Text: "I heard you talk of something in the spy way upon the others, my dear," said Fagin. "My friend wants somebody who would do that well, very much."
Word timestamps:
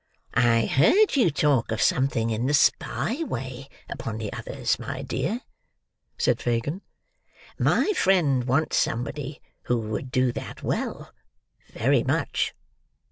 "I 0.33 0.65
heard 0.65 1.15
you 1.15 1.29
talk 1.29 1.71
of 1.71 1.79
something 1.79 2.31
in 2.31 2.47
the 2.47 2.55
spy 2.55 3.23
way 3.23 3.69
upon 3.87 4.17
the 4.17 4.33
others, 4.33 4.79
my 4.79 5.03
dear," 5.03 5.41
said 6.17 6.41
Fagin. 6.41 6.81
"My 7.59 7.93
friend 7.95 8.45
wants 8.45 8.77
somebody 8.77 9.43
who 9.65 9.77
would 9.91 10.09
do 10.09 10.31
that 10.31 10.63
well, 10.63 11.11
very 11.75 12.01
much." 12.03 12.55